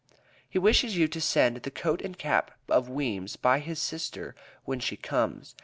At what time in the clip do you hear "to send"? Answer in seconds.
1.09-1.57